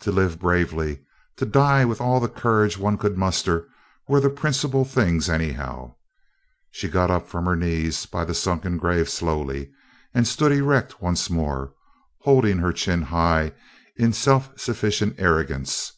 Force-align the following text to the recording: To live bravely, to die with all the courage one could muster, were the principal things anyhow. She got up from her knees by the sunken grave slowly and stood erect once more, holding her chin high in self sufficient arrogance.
To 0.00 0.10
live 0.10 0.38
bravely, 0.40 1.02
to 1.36 1.44
die 1.44 1.84
with 1.84 2.00
all 2.00 2.20
the 2.20 2.28
courage 2.30 2.78
one 2.78 2.96
could 2.96 3.18
muster, 3.18 3.68
were 4.08 4.18
the 4.18 4.30
principal 4.30 4.86
things 4.86 5.28
anyhow. 5.28 5.94
She 6.70 6.88
got 6.88 7.10
up 7.10 7.28
from 7.28 7.44
her 7.44 7.54
knees 7.54 8.06
by 8.06 8.24
the 8.24 8.32
sunken 8.32 8.78
grave 8.78 9.10
slowly 9.10 9.70
and 10.14 10.26
stood 10.26 10.52
erect 10.52 11.02
once 11.02 11.28
more, 11.28 11.74
holding 12.22 12.56
her 12.60 12.72
chin 12.72 13.02
high 13.02 13.52
in 13.94 14.14
self 14.14 14.58
sufficient 14.58 15.16
arrogance. 15.18 15.92